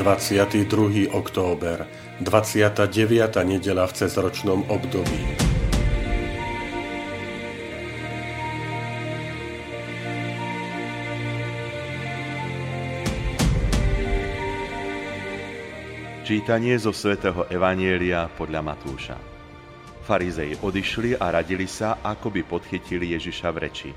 [0.00, 1.12] 22.
[1.12, 1.84] október,
[2.24, 3.44] 29.
[3.44, 5.20] nedela v cezročnom období.
[16.24, 19.20] Čítanie zo svätého Evanielia podľa Matúša.
[20.08, 23.90] Farizei odišli a radili sa, ako by podchytili Ježiša v reči.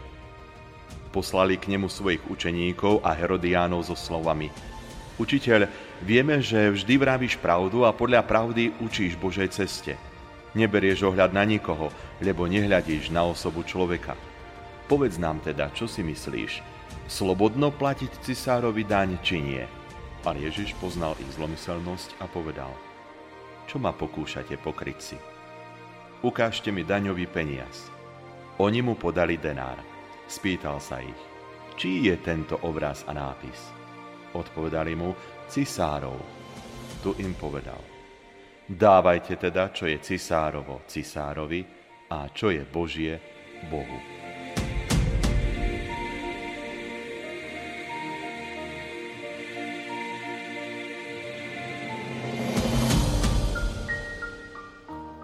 [1.15, 4.51] Poslali k nemu svojich učeníkov a Herodiánov so slovami–
[5.13, 5.69] Učiteľ,
[6.01, 9.93] vieme, že vždy vravíš pravdu a podľa pravdy učíš Božej ceste.
[10.57, 14.17] Neberieš ohľad na nikoho, lebo nehľadíš na osobu človeka.
[14.89, 16.65] Povedz nám teda, čo si myslíš.
[17.05, 19.63] Slobodno platiť cisárovi daň, či nie?
[20.25, 22.73] Pán Ježiš poznal ich zlomyselnosť a povedal.
[23.69, 25.17] Čo ma pokúšate pokryť si?
[26.25, 27.91] Ukážte mi daňový peniaz.
[28.57, 29.77] Oni mu podali denár.
[30.25, 31.21] Spýtal sa ich,
[31.77, 33.82] čí je tento obraz a nápis.
[34.33, 35.13] Odpovedali mu,
[35.45, 36.17] cisárov.
[37.05, 37.77] Tu im povedal,
[38.65, 41.61] dávajte teda, čo je cisárovo cisárovi
[42.09, 43.19] a čo je Božie
[43.69, 44.23] Bohu.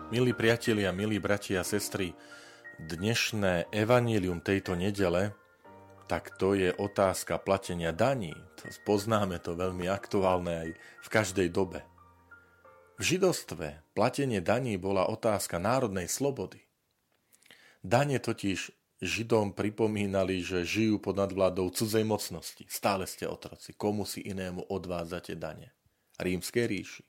[0.10, 2.18] Milí priatelia, milí bratia a sestry,
[2.82, 5.38] dnešné evanílium tejto nedele
[6.10, 8.34] tak to je otázka platenia daní.
[8.82, 11.86] Poznáme to veľmi aktuálne aj v každej dobe.
[12.98, 16.66] V židostve platenie daní bola otázka národnej slobody.
[17.86, 22.68] Dane totiž Židom pripomínali, že žijú pod nadvládou cudzej mocnosti.
[22.68, 23.72] Stále ste otroci.
[23.72, 25.72] Komu si inému odvádzate dane?
[26.20, 27.04] Rímskej ríši.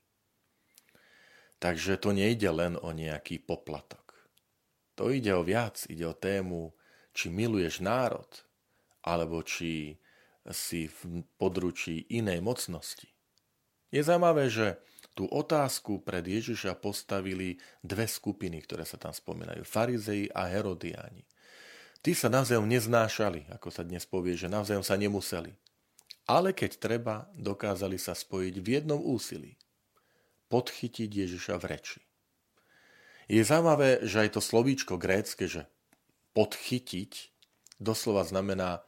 [1.59, 4.15] Takže to nejde len o nejaký poplatok.
[4.95, 6.71] To ide o viac, ide o tému,
[7.11, 8.31] či miluješ národ,
[9.11, 9.99] alebo či
[10.55, 13.11] si v područí inej mocnosti.
[13.91, 14.79] Je zaujímavé, že
[15.19, 19.67] tú otázku pred Ježiša postavili dve skupiny, ktoré sa tam spomínajú.
[19.67, 21.27] Farizei a Herodiáni.
[22.01, 25.53] Tí sa navzájom neznášali, ako sa dnes povie, že navzájom sa nemuseli.
[26.25, 29.59] Ale keď treba, dokázali sa spojiť v jednom úsilí.
[30.49, 32.01] Podchytiť Ježiša v reči.
[33.27, 35.67] Je zaujímavé, že aj to slovíčko grécke, že
[36.33, 37.35] podchytiť,
[37.83, 38.87] doslova znamená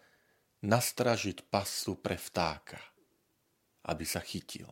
[0.62, 2.78] nastražiť pasu pre vtáka,
[3.86, 4.70] aby sa chytil.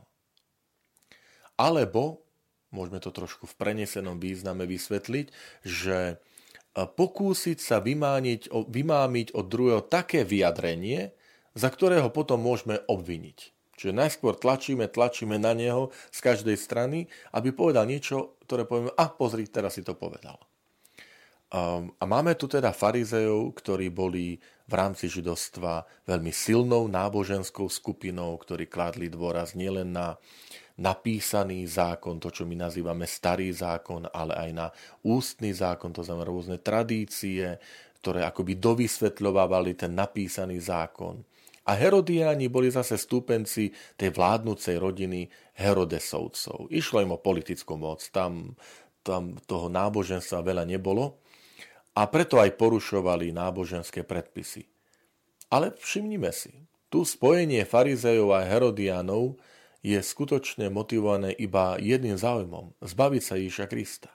[1.59, 2.25] Alebo,
[2.73, 5.27] môžeme to trošku v prenesenom význame vysvetliť,
[5.67, 6.17] že e,
[6.75, 11.12] pokúsiť sa vymániť, vymámiť od druhého také vyjadrenie,
[11.53, 13.53] za ktorého potom môžeme obviniť.
[13.81, 19.09] Čiže najskôr tlačíme, tlačíme na neho z každej strany, aby povedal niečo, ktoré povieme, a
[19.09, 20.37] pozri, teraz si to povedal.
[21.51, 24.39] Um, a máme tu teda farizejov, ktorí boli
[24.71, 30.15] v rámci židovstva veľmi silnou náboženskou skupinou, ktorí kladli dôraz nielen na
[30.79, 34.67] napísaný zákon, to čo my nazývame starý zákon, ale aj na
[35.03, 37.59] ústny zákon, to znamená rôzne tradície,
[38.01, 41.21] ktoré akoby dovysvetľovávali ten napísaný zákon.
[41.69, 45.29] A Herodiáni boli zase stúpenci tej vládnúcej rodiny
[45.61, 46.73] Herodesovcov.
[46.73, 48.57] Išlo im o politickú moc, tam,
[49.05, 51.21] tam toho náboženstva veľa nebolo,
[51.95, 54.71] a preto aj porušovali náboženské predpisy.
[55.51, 59.39] Ale všimnime si, tu spojenie farizejov a herodianov
[59.81, 64.11] je skutočne motivované iba jedným záujmom– zbaviť sa Ježiša Krista.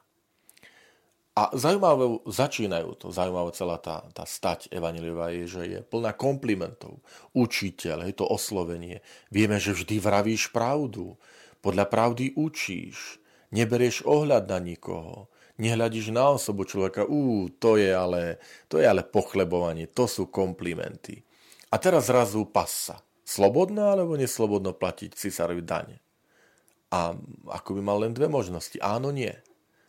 [1.36, 7.04] A zaujímavé začínajú to, zaujímavé celá tá, tá stať Evangeliova je, že je plná komplimentov.
[7.36, 9.04] Učiteľ, je to oslovenie.
[9.36, 11.20] Vieme, že vždy vravíš pravdu.
[11.60, 13.20] Podľa pravdy učíš.
[13.52, 15.28] Neberieš ohľad na nikoho
[15.58, 21.24] nehľadíš na osobu človeka, ú, to je ale, to je ale pochlebovanie, to sú komplimenty.
[21.72, 23.02] A teraz zrazu pasa.
[23.26, 25.98] Slobodno alebo neslobodno platiť cisárovi dane?
[26.94, 27.18] A
[27.50, 28.78] ako by mal len dve možnosti.
[28.80, 29.34] Áno, nie.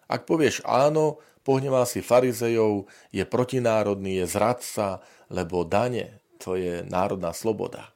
[0.08, 7.36] Ak povieš áno, pohneval si farizejov, je protinárodný, je zradca, lebo dane, to je národná
[7.36, 7.92] sloboda.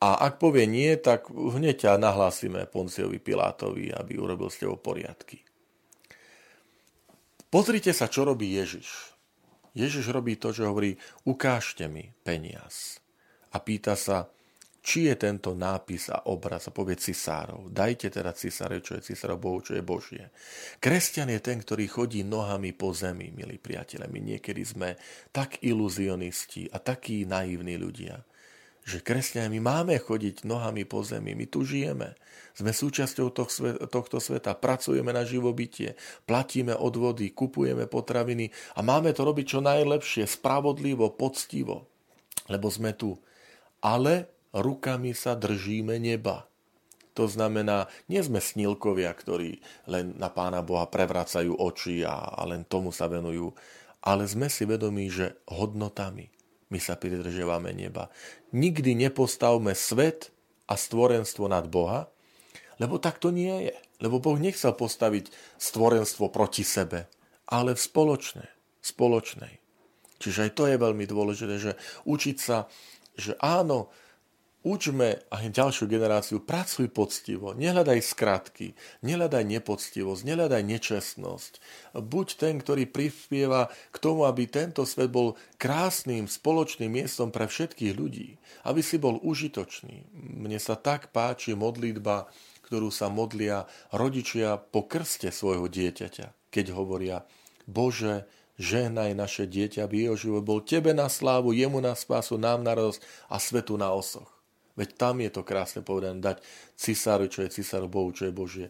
[0.00, 5.44] A ak povie nie, tak hneď ťa nahlásime Ponciovi Pilátovi, aby urobil s tebou poriadky.
[7.50, 9.18] Pozrite sa, čo robí Ježiš.
[9.74, 10.94] Ježiš robí to, že hovorí,
[11.26, 13.02] ukážte mi peniaz.
[13.50, 14.30] A pýta sa,
[14.80, 17.68] či je tento nápis a obraz a povie cisárov.
[17.68, 20.24] Dajte teda cisáre, čo je cisárov čo je Božie.
[20.80, 24.08] Kresťan je ten, ktorý chodí nohami po zemi, milí priatelia.
[24.08, 24.96] My niekedy sme
[25.34, 28.24] tak iluzionisti a takí naivní ľudia,
[28.84, 32.16] že kresťania my máme chodiť nohami po zemi, my tu žijeme.
[32.56, 33.30] Sme súčasťou
[33.88, 35.94] tohto sveta, pracujeme na živobytie,
[36.26, 41.86] platíme odvody, kupujeme potraviny a máme to robiť čo najlepšie, spravodlivo, poctivo,
[42.50, 43.16] lebo sme tu.
[43.80, 46.50] Ale rukami sa držíme neba.
[47.14, 52.94] To znamená, nie sme snílkovia, ktorí len na Pána Boha prevracajú oči a, len tomu
[52.94, 53.52] sa venujú,
[54.00, 56.39] ale sme si vedomí, že hodnotami
[56.70, 58.08] my sa pridržiavame neba.
[58.54, 60.30] Nikdy nepostavme svet
[60.70, 62.06] a stvorenstvo nad Boha,
[62.78, 63.76] lebo tak to nie je.
[64.00, 65.28] Lebo Boh nechcel postaviť
[65.60, 67.10] stvorenstvo proti sebe,
[67.50, 68.50] ale v spoločnej.
[68.80, 69.60] spoločnej.
[70.20, 71.72] Čiže aj to je veľmi dôležité, že
[72.08, 72.70] učiť sa,
[73.16, 73.92] že áno,
[74.60, 81.52] Učme aj ďalšiu generáciu, pracuj poctivo, nehľadaj skratky, nehľadaj nepoctivosť, nehľadaj nečestnosť.
[81.96, 87.96] Buď ten, ktorý prispieva k tomu, aby tento svet bol krásnym spoločným miestom pre všetkých
[87.96, 88.36] ľudí,
[88.68, 90.04] aby si bol užitočný.
[90.12, 92.28] Mne sa tak páči modlitba,
[92.60, 93.64] ktorú sa modlia
[93.96, 97.24] rodičia po krste svojho dieťaťa, keď hovoria
[97.64, 98.28] Bože,
[98.60, 102.76] žehnaj naše dieťa, aby jeho život bol Tebe na slávu, jemu na spásu, nám na
[102.76, 103.00] radosť
[103.32, 104.39] a svetu na osoch.
[104.80, 106.40] Veď tam je to krásne povedané, dať
[106.72, 108.66] cisáru, čo je cisáru Bohu, čo je Božie.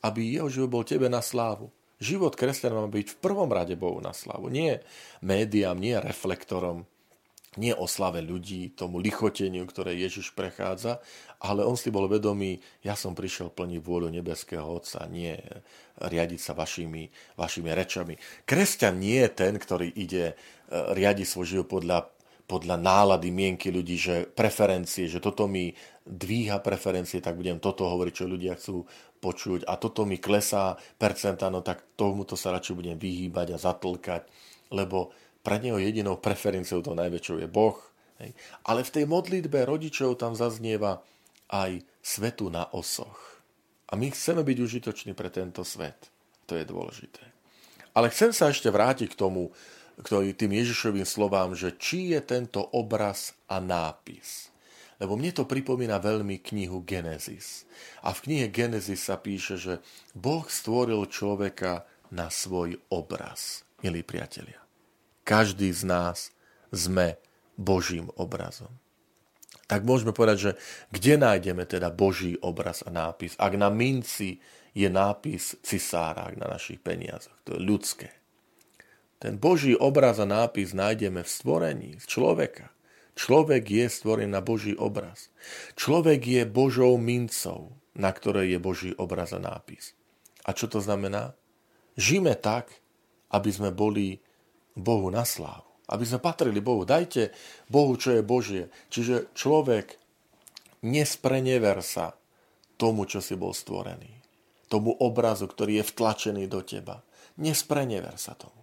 [0.00, 1.68] Aby jeho život bol tebe na slávu.
[2.00, 4.48] Život kresťana má byť v prvom rade Bohu na slávu.
[4.48, 4.80] Nie
[5.20, 6.88] médiám, nie reflektorom,
[7.60, 11.02] nie oslave ľudí, tomu lichoteniu, ktoré Ježiš prechádza,
[11.42, 15.34] ale on si bol vedomý, ja som prišiel plniť vôľu nebeského Otca, nie
[15.98, 18.14] riadiť sa vašimi, vašimi rečami.
[18.46, 20.34] Kresťan nie je ten, ktorý ide eh,
[20.70, 22.06] riadiť svoj život podľa
[22.50, 25.70] podľa nálady mienky ľudí, že preferencie, že toto mi
[26.02, 28.82] dvíha preferencie, tak budem toto hovoriť, čo ľudia chcú
[29.22, 34.26] počuť a toto mi klesá percenta, no tak tomuto sa radšej budem vyhýbať a zatlkať,
[34.74, 35.14] lebo
[35.46, 37.78] pre neho jedinou preferenciou to najväčšou je Boh.
[38.18, 38.34] Hej.
[38.66, 41.00] Ale v tej modlitbe rodičov tam zaznieva
[41.54, 43.40] aj svetu na osoch.
[43.90, 46.10] A my chceme byť užitoční pre tento svet.
[46.50, 47.22] To je dôležité.
[47.94, 49.50] Ale chcem sa ešte vrátiť k tomu,
[50.00, 54.50] ktorý tým Ježišovým slovám, že či je tento obraz a nápis.
[55.00, 57.64] Lebo mne to pripomína veľmi knihu Genesis.
[58.04, 59.80] A v knihe Genesis sa píše, že
[60.12, 63.64] Boh stvoril človeka na svoj obraz.
[63.80, 64.60] Milí priatelia,
[65.24, 66.36] každý z nás
[66.68, 67.16] sme
[67.56, 68.68] Božím obrazom.
[69.64, 70.52] Tak môžeme povedať, že
[70.92, 73.38] kde nájdeme teda Boží obraz a nápis?
[73.40, 74.42] Ak na minci
[74.76, 78.19] je nápis cisára, na našich peniazoch, to je ľudské.
[79.20, 82.72] Ten Boží obraz a nápis nájdeme v stvorení, z človeka.
[83.20, 85.28] Človek je stvorený na Boží obraz.
[85.76, 89.92] Človek je Božou mincov, na ktorej je Boží obraz a nápis.
[90.48, 91.36] A čo to znamená?
[92.00, 92.72] Žime tak,
[93.28, 94.24] aby sme boli
[94.72, 95.68] Bohu na slávu.
[95.84, 96.88] Aby sme patrili Bohu.
[96.88, 97.36] Dajte
[97.68, 98.72] Bohu, čo je Božie.
[98.88, 100.00] Čiže človek
[100.80, 102.16] nesprenever sa
[102.80, 104.16] tomu, čo si bol stvorený.
[104.72, 107.04] Tomu obrazu, ktorý je vtlačený do teba.
[107.36, 108.59] Nesprenever sa tomu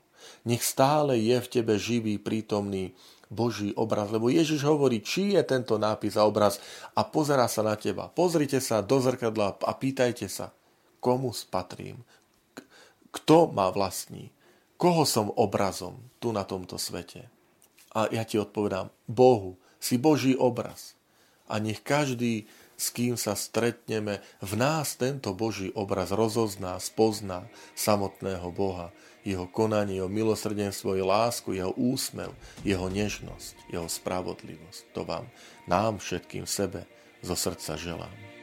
[0.47, 2.95] nech stále je v tebe živý, prítomný
[3.27, 4.11] Boží obraz.
[4.11, 6.59] Lebo Ježiš hovorí, či je tento nápis a obraz
[6.95, 8.07] a pozerá sa na teba.
[8.07, 10.55] Pozrite sa do zrkadla a pýtajte sa,
[11.03, 12.01] komu spatrím,
[13.11, 14.31] kto ma vlastní,
[14.77, 17.27] koho som obrazom tu na tomto svete.
[17.97, 20.93] A ja ti odpovedám, Bohu, si Boží obraz.
[21.47, 22.45] A nech každý,
[22.77, 28.93] s kým sa stretneme, v nás tento Boží obraz rozozná, spozná samotného Boha
[29.27, 32.31] jeho konanie, jeho milosrdenstvo, jeho lásku, jeho úsmev,
[32.63, 34.95] jeho nežnosť, jeho spravodlivosť.
[34.95, 35.27] To vám,
[35.67, 36.87] nám všetkým sebe
[37.19, 38.36] zo srdca želám.